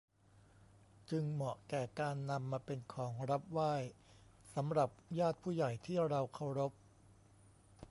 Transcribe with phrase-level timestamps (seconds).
[1.09, 3.73] จึงเหมาะแก่การนำมาเป็นของรับไหว้
[4.53, 4.89] สำหรับ
[5.19, 6.73] ญาติผู้ใหญ่ที่เราเคารพ